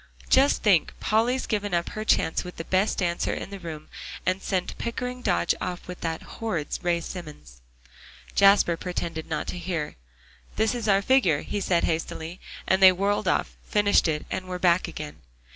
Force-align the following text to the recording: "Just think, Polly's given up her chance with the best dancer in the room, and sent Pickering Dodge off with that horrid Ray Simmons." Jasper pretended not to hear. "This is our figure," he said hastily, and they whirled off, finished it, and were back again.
"Just 0.31 0.63
think, 0.63 0.95
Polly's 0.99 1.45
given 1.45 1.75
up 1.75 1.89
her 1.89 2.03
chance 2.03 2.43
with 2.43 2.55
the 2.57 2.63
best 2.63 2.97
dancer 2.97 3.31
in 3.35 3.51
the 3.51 3.59
room, 3.59 3.87
and 4.25 4.41
sent 4.41 4.75
Pickering 4.79 5.21
Dodge 5.21 5.53
off 5.61 5.87
with 5.87 6.01
that 6.01 6.23
horrid 6.23 6.69
Ray 6.81 7.01
Simmons." 7.01 7.61
Jasper 8.33 8.77
pretended 8.77 9.27
not 9.29 9.45
to 9.49 9.59
hear. 9.59 9.97
"This 10.55 10.73
is 10.73 10.87
our 10.87 11.03
figure," 11.03 11.41
he 11.41 11.59
said 11.61 11.83
hastily, 11.83 12.39
and 12.65 12.81
they 12.81 12.91
whirled 12.91 13.27
off, 13.27 13.55
finished 13.63 14.07
it, 14.07 14.25
and 14.31 14.47
were 14.47 14.57
back 14.57 14.87
again. 14.87 15.17